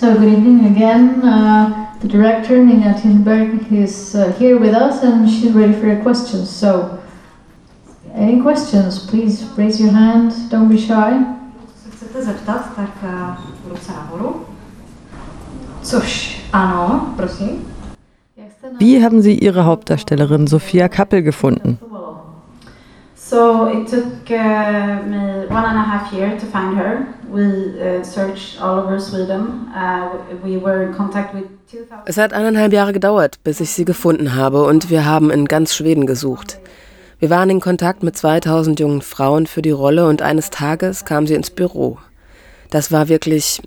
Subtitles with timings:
[0.00, 1.20] So, good evening again.
[1.22, 6.00] Uh, the director, Nina Tinberg, is uh, here with us and she's ready for your
[6.00, 6.48] questions.
[6.48, 6.98] So,
[8.14, 11.22] any questions, please raise your hand, don't be shy.
[18.78, 21.78] Wie haben Sie Ihre Hauptdarstellerin Sophia Kappel gefunden?
[23.30, 27.06] So it took uh, me one and a half year to find her.
[27.28, 29.68] We uh, searched all over Sweden.
[29.72, 31.44] Uh, we were in contact with
[32.06, 35.76] Es hat eineinhalb Jahre gedauert, bis ich sie gefunden habe und wir haben in ganz
[35.76, 36.58] Schweden gesucht.
[37.20, 41.28] Wir waren in Kontakt mit 2000 jungen Frauen für die Rolle und eines Tages kam
[41.28, 41.98] sie ins Büro.
[42.70, 43.62] Das war wirklich,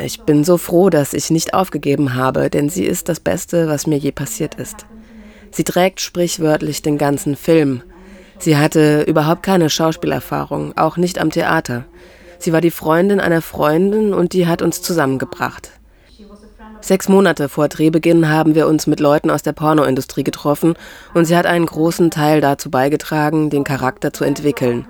[0.00, 3.88] ich bin so froh, dass ich nicht aufgegeben habe, denn sie ist das Beste, was
[3.88, 4.86] mir je passiert ist.
[5.50, 7.82] Sie trägt sprichwörtlich den ganzen Film
[8.38, 11.84] Sie hatte überhaupt keine Schauspielerfahrung, auch nicht am Theater.
[12.38, 15.70] Sie war die Freundin einer Freundin und die hat uns zusammengebracht.
[16.80, 20.74] Sechs Monate vor Drehbeginn haben wir uns mit Leuten aus der Pornoindustrie getroffen
[21.12, 24.86] und sie hat einen großen Teil dazu beigetragen, den Charakter zu entwickeln.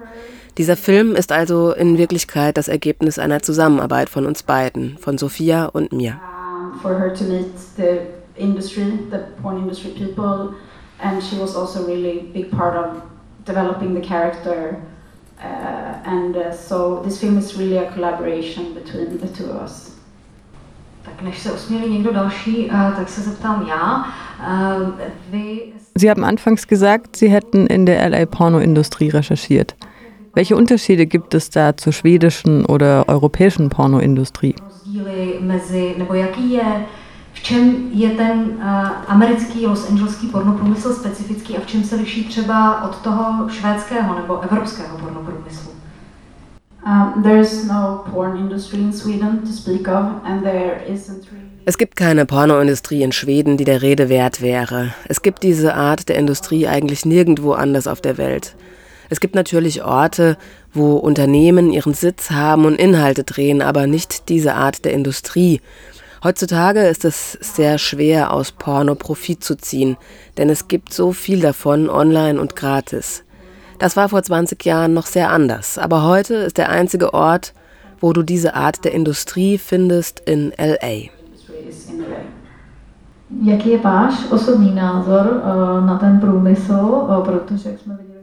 [0.58, 5.66] Dieser Film ist also in Wirklichkeit das Ergebnis einer Zusammenarbeit von uns beiden, von Sophia
[5.66, 6.20] und mir.
[6.83, 6.92] For
[13.48, 14.77] developing the character.
[15.41, 19.74] Uh, and uh, so this film is really a collaboration between the two of us.
[21.02, 24.05] Tak než se usměli někdo další, uh, tak se zeptám já.
[24.40, 24.90] Uh,
[25.30, 25.72] vy...
[25.98, 29.74] Sie haben anfangs gesagt, Sie hätten in der LA Pornoindustrie recherchiert.
[30.34, 34.55] Welche Unterschiede gibt es da zur schwedischen oder europäischen Pornoindustrie?
[35.40, 36.86] Mezi, nebo jaký je
[37.39, 38.64] v čem je ten uh,
[39.06, 44.41] americký Los Angeleský pornoprůmysl specifický a v čem se liší třeba od toho švédského nebo
[44.41, 45.70] evropského pornoprůmyslu?
[46.86, 51.77] Um, there's no porn industry in Sweden to speak of, and there isn't really es
[51.77, 54.95] gibt keine Pornoindustrie in Schweden, die der Rede wert wäre.
[55.06, 58.57] Es gibt diese Art der Industrie eigentlich nirgendwo anders auf der Welt.
[59.11, 60.39] Es gibt natürlich Orte,
[60.73, 65.61] wo Unternehmen ihren Sitz haben und Inhalte drehen, aber nicht diese Art der Industrie.
[66.24, 69.96] Heutzutage ist es sehr schwer, aus Porno Profit zu ziehen,
[70.36, 73.23] denn es gibt so viel davon online und gratis.
[73.79, 77.52] Das war vor 20 Jahren noch sehr anders, aber heute ist der einzige Ort,
[78.01, 81.11] wo du diese Art der Industrie findest, in LA.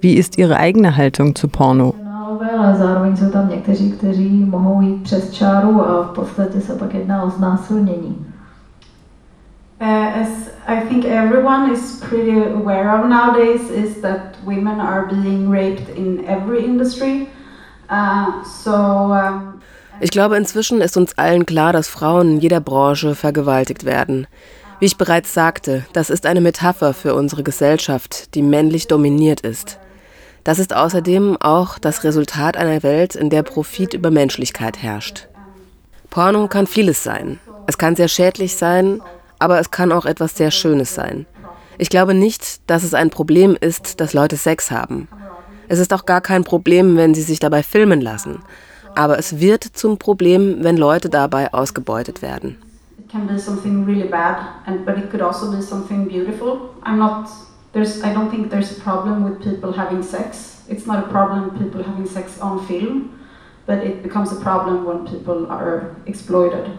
[0.02, 1.96] Wie ist Ihre eigene Haltung zu Porno?
[2.36, 6.76] Novel, ale zároveň jsou tam někteří, kteří mohou jít přes čáru a v podstatě se
[6.76, 8.26] pak jedná o znásilnění.
[9.82, 10.30] Uh, as
[10.68, 16.24] I think everyone is pretty aware of nowadays is that women are being raped in
[16.28, 17.28] every industry.
[17.92, 19.60] Uh, so um,
[20.02, 24.28] ich glaube, inzwischen ist uns allen klar, dass Frauen in jeder Branche vergewaltigt werden.
[24.80, 29.80] Wie ich bereits sagte, das ist eine Metapher für unsere Gesellschaft, die männlich dominiert ist.
[30.46, 35.28] Das ist außerdem auch das Resultat einer Welt, in der Profit über Menschlichkeit herrscht.
[36.12, 37.40] Porno kann vieles sein.
[37.66, 39.02] Es kann sehr schädlich sein,
[39.40, 41.26] aber es kann auch etwas sehr Schönes sein.
[41.80, 45.08] Ich glaube nicht, dass es ein Problem ist, dass Leute Sex haben.
[45.68, 48.44] Es ist auch gar kein Problem, wenn sie sich dabei filmen lassen.
[48.94, 52.58] Aber es wird zum Problem, wenn Leute dabei ausgebeutet werden.
[53.00, 56.70] It can be something really bad, and, but it could also be something beautiful.
[56.84, 57.26] I'm not
[57.76, 60.64] there's I don't think there's a problem with people having sex.
[60.70, 63.20] It's not a problem people having sex on film,
[63.68, 66.72] but it becomes a problem when people are exploited.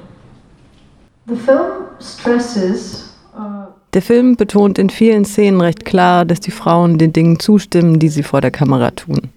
[1.27, 6.99] The film stresses uh, der Film betont in vielen Szenen recht klar, dass die Frauen
[6.99, 9.31] den Dingen zustimmen, die sie vor der Kamera tun.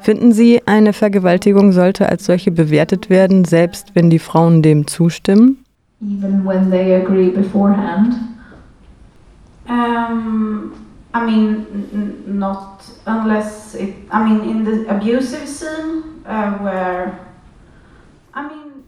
[0.00, 5.64] Finden Sie, eine Vergewaltigung sollte als solche bewertet werden, selbst wenn die Frauen dem zustimmen?
[6.00, 8.14] Even when they agree beforehand.
[9.68, 10.72] Um,
[11.18, 11.66] I mean,
[12.26, 13.94] not unless it.
[14.12, 17.12] I mean, in the abusive scene uh, where.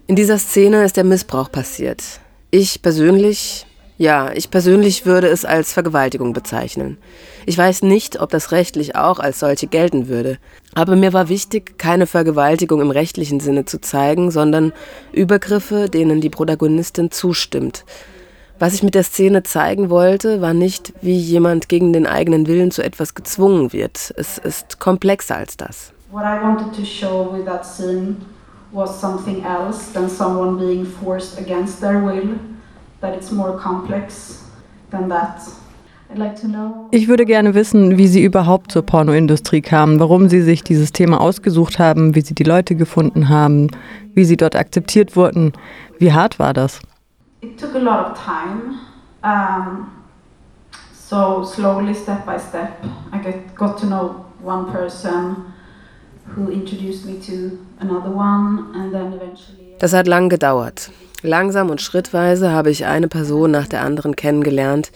[0.07, 2.03] In dieser Szene ist der Missbrauch passiert.
[2.51, 3.67] Ich persönlich,
[3.97, 6.99] ja, ich persönlich würde es als Vergewaltigung bezeichnen.
[7.47, 10.39] Ich weiß nicht, ob das rechtlich auch als solche gelten würde.
[10.75, 14.73] Aber mir war wichtig, keine Vergewaltigung im rechtlichen Sinne zu zeigen, sondern
[15.13, 17.85] Übergriffe, denen die Protagonistin zustimmt.
[18.61, 22.71] Was ich mit der Szene zeigen wollte, war nicht, wie jemand gegen den eigenen Willen
[22.71, 24.13] zu etwas gezwungen wird.
[24.19, 25.95] Es ist komplexer als das.
[26.13, 28.17] What I wanted to show with that scene
[28.71, 32.39] was something else than someone being forced against their will,
[33.01, 34.45] that it's more complex
[34.91, 35.41] than that.
[36.91, 41.21] Ich würde gerne wissen, wie Sie überhaupt zur Pornoindustrie kamen, warum Sie sich dieses Thema
[41.21, 43.69] ausgesucht haben, wie Sie die Leute gefunden haben,
[44.13, 45.53] wie Sie dort akzeptiert wurden.
[46.01, 46.81] Wie hart war das?
[47.43, 48.81] It took a lot of time.
[49.23, 50.05] Um,
[50.93, 55.53] so slowly, step by step, I get, got to know one person
[56.27, 59.77] who introduced me to another one and then eventually.
[59.79, 60.91] Das hat lang gedauert.
[61.23, 64.91] Langsam und schrittweise habe ich eine Person nach der anderen kennengelernt.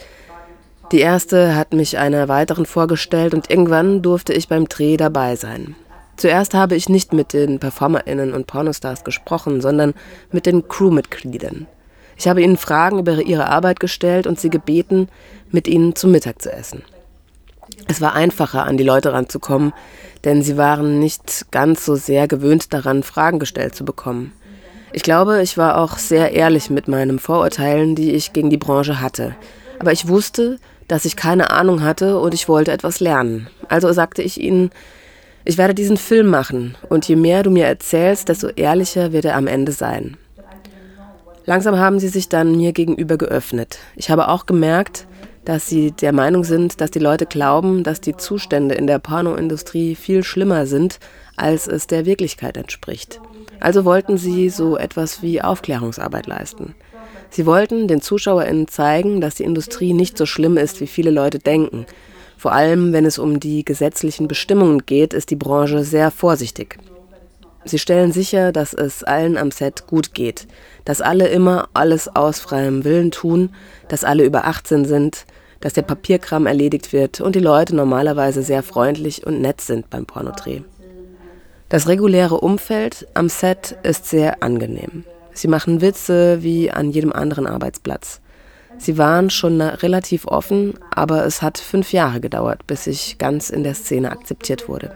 [0.92, 5.74] Die erste hat mich einer weiteren vorgestellt und irgendwann durfte ich beim Dreh dabei sein.
[6.16, 9.94] Zuerst habe ich nicht mit den PerformerInnen und Pornostars gesprochen, sondern
[10.30, 11.66] mit den Crewmitgliedern.
[12.16, 15.08] Ich habe ihnen Fragen über ihre Arbeit gestellt und sie gebeten,
[15.50, 16.82] mit ihnen zum Mittag zu essen.
[17.88, 19.72] Es war einfacher, an die Leute ranzukommen,
[20.24, 24.32] denn sie waren nicht ganz so sehr gewöhnt daran, Fragen gestellt zu bekommen.
[24.92, 29.00] Ich glaube, ich war auch sehr ehrlich mit meinen Vorurteilen, die ich gegen die Branche
[29.00, 29.34] hatte.
[29.80, 30.58] Aber ich wusste,
[30.88, 33.48] dass ich keine Ahnung hatte und ich wollte etwas lernen.
[33.68, 34.70] Also sagte ich ihnen,
[35.44, 39.36] ich werde diesen Film machen und je mehr du mir erzählst, desto ehrlicher wird er
[39.36, 40.16] am Ende sein.
[41.46, 43.78] Langsam haben sie sich dann mir gegenüber geöffnet.
[43.96, 45.06] Ich habe auch gemerkt,
[45.44, 49.94] dass sie der Meinung sind, dass die Leute glauben, dass die Zustände in der Pornoindustrie
[49.94, 50.98] viel schlimmer sind,
[51.36, 53.20] als es der Wirklichkeit entspricht.
[53.60, 56.74] Also wollten sie so etwas wie Aufklärungsarbeit leisten.
[57.28, 61.40] Sie wollten den ZuschauerInnen zeigen, dass die Industrie nicht so schlimm ist, wie viele Leute
[61.40, 61.84] denken.
[62.38, 66.78] Vor allem, wenn es um die gesetzlichen Bestimmungen geht, ist die Branche sehr vorsichtig.
[67.66, 70.46] Sie stellen sicher, dass es allen am Set gut geht,
[70.84, 73.50] dass alle immer alles aus freiem Willen tun,
[73.88, 75.24] dass alle über 18 sind,
[75.60, 80.04] dass der Papierkram erledigt wird und die Leute normalerweise sehr freundlich und nett sind beim
[80.04, 80.60] Pornodreh.
[81.70, 85.04] Das reguläre Umfeld am Set ist sehr angenehm.
[85.32, 88.20] Sie machen Witze wie an jedem anderen Arbeitsplatz.
[88.76, 93.64] Sie waren schon relativ offen, aber es hat fünf Jahre gedauert, bis ich ganz in
[93.64, 94.94] der Szene akzeptiert wurde.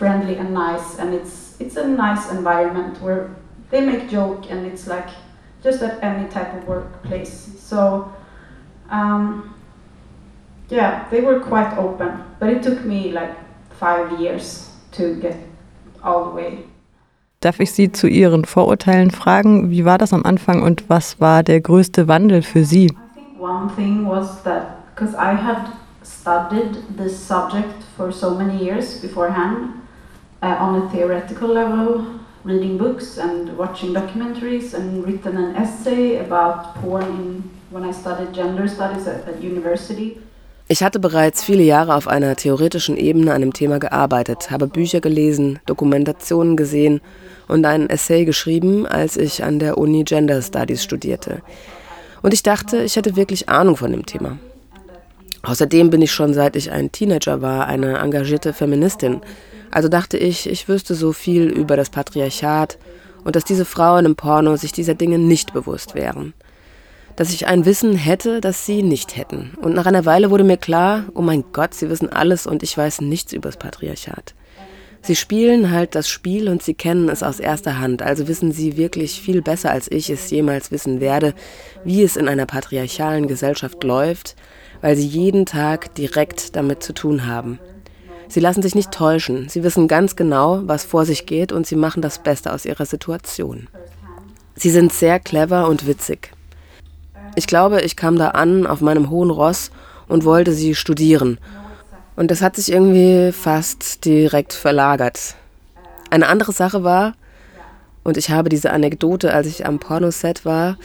[0.00, 3.28] Friendly and nice, and it's it's a nice environment where
[3.70, 5.10] they make joke, and it's like
[5.62, 7.32] just at any type of workplace.
[7.58, 8.10] So,
[8.90, 9.54] um,
[10.70, 13.36] yeah, they were quite open, but it took me like
[13.78, 15.36] five years to get
[16.02, 16.64] all the way.
[17.40, 19.70] Darf ich Sie zu Ihren Vorurteilen fragen?
[19.70, 22.86] Wie war das am Anfang und was war der größte Wandel für Sie?
[22.86, 28.62] I think one thing was that because I had studied this subject for so many
[28.62, 29.79] years beforehand
[30.42, 32.04] uh, on a theoretical level,
[32.44, 38.32] reading books and watching documentaries and written an essay about porn in when I studied
[38.34, 40.20] gender studies at, at university.
[40.68, 45.00] Ich hatte bereits viele Jahre auf einer theoretischen Ebene an dem Thema gearbeitet, habe Bücher
[45.00, 47.00] gelesen, Dokumentationen gesehen
[47.48, 51.42] und einen Essay geschrieben, als ich an der Uni Gender Studies studierte.
[52.22, 54.38] Und ich dachte, ich hätte wirklich Ahnung von dem Thema.
[55.42, 59.22] Außerdem bin ich schon seit ich ein Teenager war eine engagierte Feministin.
[59.70, 62.78] Also dachte ich, ich wüsste so viel über das Patriarchat
[63.24, 66.34] und dass diese Frauen im Porno sich dieser Dinge nicht bewusst wären
[67.20, 69.52] dass ich ein Wissen hätte, das sie nicht hätten.
[69.60, 72.74] Und nach einer Weile wurde mir klar, oh mein Gott, sie wissen alles und ich
[72.74, 74.34] weiß nichts über das Patriarchat.
[75.02, 78.78] Sie spielen halt das Spiel und sie kennen es aus erster Hand, also wissen sie
[78.78, 81.34] wirklich viel besser, als ich es jemals wissen werde,
[81.84, 84.34] wie es in einer patriarchalen Gesellschaft läuft,
[84.80, 87.58] weil sie jeden Tag direkt damit zu tun haben.
[88.30, 91.74] Sie lassen sich nicht täuschen, sie wissen ganz genau, was vor sich geht und sie
[91.74, 93.66] machen das Beste aus ihrer Situation.
[94.54, 96.30] Sie sind sehr clever und witzig.
[97.34, 99.72] Ich glaube, ich kam da an auf meinem hohen Ross
[100.06, 101.38] und wollte sie studieren.
[102.14, 105.34] Und das hat sich irgendwie fast direkt verlagert.
[106.10, 107.14] Eine andere Sache war,
[108.04, 110.76] und ich habe diese Anekdote, als ich am Pornoset war,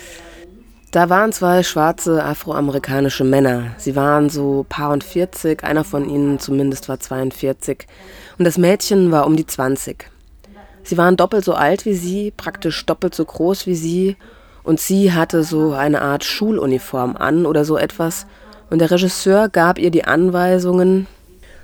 [0.95, 3.75] da waren zwei schwarze afroamerikanische Männer.
[3.77, 7.85] Sie waren so paar und 40, einer von ihnen zumindest war 42.
[8.37, 10.09] Und das Mädchen war um die 20.
[10.83, 14.15] Sie waren doppelt so alt wie sie, praktisch doppelt so groß wie sie
[14.63, 18.25] und sie hatte so eine Art Schuluniform an oder so etwas.
[18.69, 21.07] Und der Regisseur gab ihr die Anweisungen,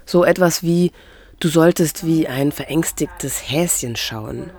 [0.05, 0.91] so etwas wie,
[1.39, 4.49] du solltest wie ein verängstigtes Häschen schauen.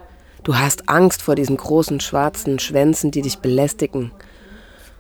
[0.45, 4.13] Du hast Angst vor diesen großen schwarzen Schwänzen, die dich belästigen.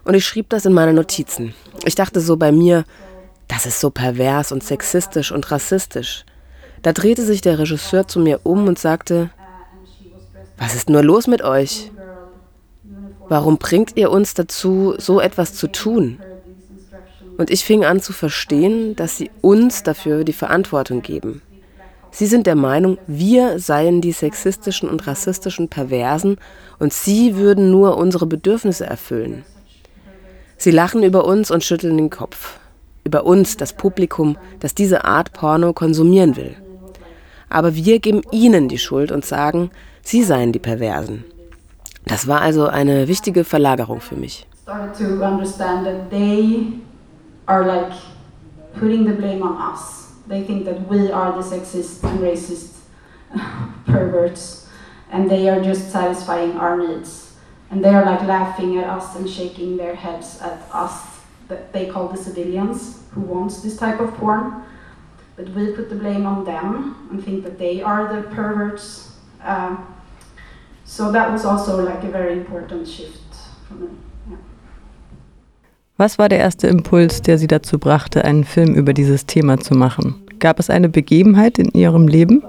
[0.05, 1.55] Und ich schrieb das in meine Notizen.
[1.85, 2.85] Ich dachte so bei mir,
[3.49, 6.25] das ist so pervers und sexistisch und rassistisch.
[6.83, 9.31] Da drehte sich der Regisseur zu mir um und sagte,
[10.59, 11.91] was ist nur los mit euch?
[13.29, 16.19] Warum bringt ihr uns dazu, so etwas zu tun?
[17.39, 21.43] Und ich fing an zu verstehen, dass sie uns dafür die Verantwortung geben.
[22.11, 26.37] Sie sind der Meinung, wir seien die sexistischen und rassistischen Perversen
[26.79, 29.45] und sie würden nur unsere Bedürfnisse erfüllen.
[30.63, 32.61] Sie lachen über uns und schütteln den Kopf.
[33.03, 36.55] Über uns, das Publikum, das diese Art Porno konsumieren will.
[37.49, 41.25] Aber wir geben ihnen die Schuld und sagen, sie seien die Perversen.
[42.05, 44.47] Das war also eine wichtige Verlagerung für mich.
[44.63, 46.75] Started to understand that they
[47.47, 47.93] are like
[48.79, 50.13] putting the blame on us.
[50.29, 52.21] They think that we are the sexist and
[53.85, 54.69] perverts
[55.11, 57.32] and they are just satisfying our needs.
[57.73, 61.87] And they are like laughing at us and shaking their heads at us that they
[61.87, 64.63] call the civilians who wants this type of porn.
[65.37, 69.17] But we put the blame on them and think that they are the perverts.
[69.43, 69.79] Uh,
[70.85, 73.35] so that was also like a very important shift
[73.67, 73.89] for me.
[75.97, 79.75] Was war der erste Impuls, der Sie dazu brachte, einen Film über dieses Thema zu
[79.75, 80.23] machen?
[80.41, 82.43] Gab es eine Begebenheit in Ihrem Leben?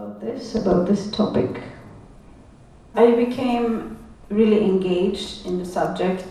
[0.55, 1.61] About this topic.
[2.95, 3.95] I became
[4.35, 6.23] really engaged in the subject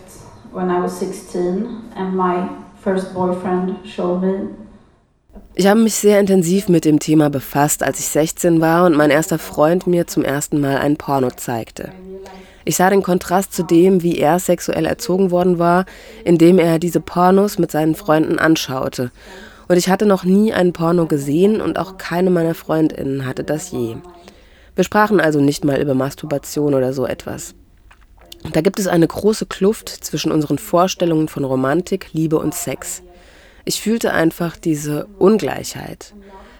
[0.51, 2.49] when I was 16 and my
[2.83, 4.63] first boyfriend showed me
[5.55, 9.11] ich habe mich sehr intensiv mit dem Thema befasst, als ich 16 war und mein
[9.11, 11.91] erster Freund mir zum ersten Mal ein Porno zeigte.
[12.65, 15.85] Ich sah den Kontrast zu dem, wie er sexuell erzogen worden war,
[16.23, 19.11] indem er diese Pornos mit seinen Freunden anschaute.
[19.67, 23.71] Und ich hatte noch nie einen Porno gesehen und auch keine meiner Freundinnen hatte das
[23.71, 23.97] je.
[24.75, 27.53] Wir sprachen also nicht mal über Masturbation oder so etwas.
[28.51, 33.01] Da gibt es eine große Kluft zwischen unseren Vorstellungen von Romantik, Liebe und Sex.
[33.65, 36.13] Ich fühlte einfach diese Ungleichheit,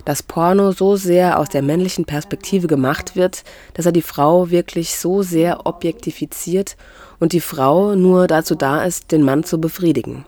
[0.05, 4.95] dass Porno so sehr aus der männlichen Perspektive gemacht wird, dass er die Frau wirklich
[4.95, 6.77] so sehr objektifiziert
[7.19, 10.25] und die Frau nur dazu da ist, den Mann zu befriedigen.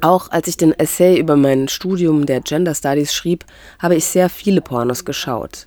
[0.00, 3.44] Auch als ich den Essay über mein Studium der Gender Studies schrieb,
[3.78, 5.66] habe ich sehr viele Pornos geschaut.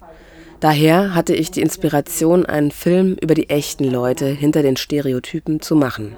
[0.59, 5.75] Daher hatte ich die Inspiration, einen Film über die echten Leute hinter den Stereotypen zu
[5.75, 6.15] machen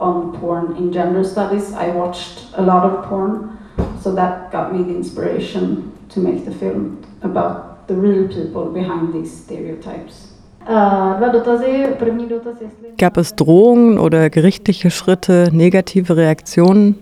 [0.00, 1.72] on porn in gender studies.
[1.72, 3.58] I watched a lot of porn,
[4.02, 9.12] so that got me the inspiration to make the film about the real people behind
[9.12, 10.26] these stereotypes.
[12.98, 16.96] Gab es Drohungen oder gerichtliche Schritte, negative Reaktionen?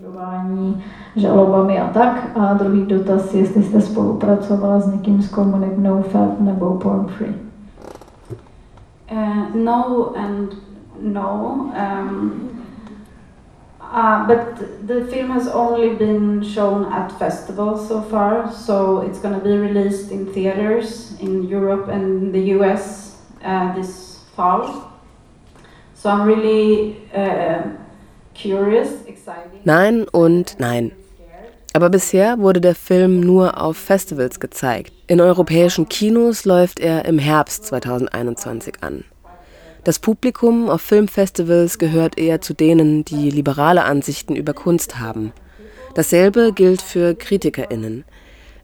[1.19, 2.31] Žalobami a tak.
[2.35, 7.35] A druhý dotaz, jestli jste spolupracovala s někým z komunik NoFap nebo Porn Free.
[9.11, 10.55] Uh, no and
[11.01, 11.71] no.
[11.75, 12.49] Um,
[13.91, 19.33] Uh, but the film has only been shown at festivals so far, so it's going
[19.33, 24.91] to be released in theaters in Europe and the US uh, this fall.
[25.95, 27.63] So I'm really uh,
[28.35, 29.65] curious, excited.
[29.65, 30.91] Nein und nein.
[31.73, 34.91] Aber bisher wurde der Film nur auf Festivals gezeigt.
[35.07, 39.03] In europäischen Kinos läuft er im Herbst 2021 an.
[39.83, 45.31] Das Publikum auf Filmfestivals gehört eher zu denen, die liberale Ansichten über Kunst haben.
[45.93, 48.03] Dasselbe gilt für KritikerInnen.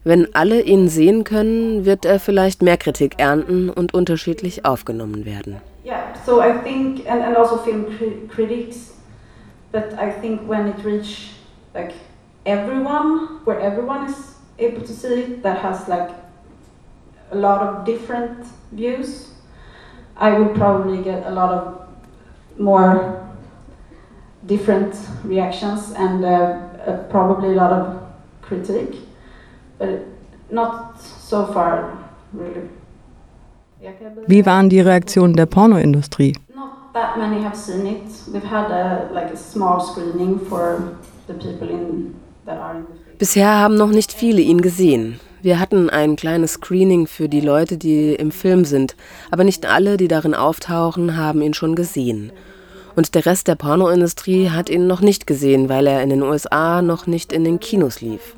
[0.04, 5.56] Wenn alle ihn sehen können, wird er vielleicht mehr Kritik ernten und unterschiedlich aufgenommen werden.
[5.84, 7.86] Yeah, so I think, and, and also film
[8.28, 8.94] critics,
[9.72, 11.30] but I think when it reach
[11.74, 11.92] like
[12.46, 16.10] everyone, where everyone is able to see it, that has like
[17.30, 19.30] a lot of different views,
[20.16, 21.88] I would probably get a lot of
[22.58, 23.22] more
[24.46, 26.28] different reactions and uh,
[26.86, 28.02] uh, probably a lot of
[28.42, 28.96] critique,
[29.78, 30.04] but
[30.50, 31.98] not so far
[32.32, 32.68] really.
[34.26, 36.34] Wie waren die Reaktionen der Pornoindustrie?
[36.54, 38.02] Not that many have seen it.
[38.32, 42.14] We've had a, like a small screening for the people in,
[43.18, 45.20] Bisher haben noch nicht viele ihn gesehen.
[45.42, 48.96] Wir hatten ein kleines Screening für die Leute, die im Film sind,
[49.30, 52.32] aber nicht alle, die darin auftauchen, haben ihn schon gesehen.
[52.96, 56.82] Und der Rest der Pornoindustrie hat ihn noch nicht gesehen, weil er in den USA
[56.82, 58.34] noch nicht in den Kinos lief.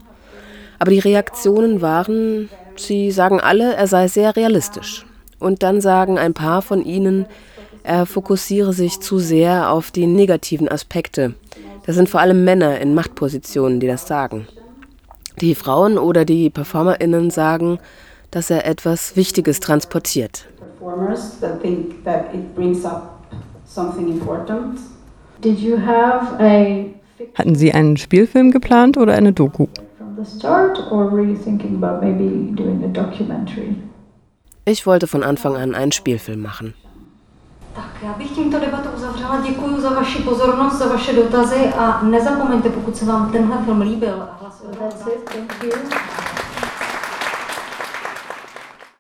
[0.79, 5.07] Aber die Reaktionen waren, sie sagen alle, er sei sehr realistisch.
[5.39, 7.27] Und dann sagen ein paar von ihnen,
[7.85, 11.35] er fokussiere sich zu sehr auf die negativen Aspekte.
[11.89, 14.47] Das sind vor allem Männer in Machtpositionen, die das sagen.
[15.41, 17.79] Die Frauen oder die PerformerInnen sagen,
[18.31, 20.45] dass er etwas Wichtiges transportiert.
[27.35, 29.67] Hatten Sie einen Spielfilm geplant oder eine Doku?
[34.67, 36.75] Ich wollte von Anfang an einen Spielfilm machen.
[37.79, 39.41] Tak, já bych tímto debatu uzavřela.
[39.41, 44.29] Děkuji za vaši pozornost, za vaše dotazy a nezapomeňte, pokud se vám tenhle film líbil,
[44.41, 45.09] hlasujte.